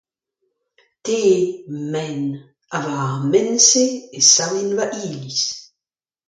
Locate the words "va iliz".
4.77-5.39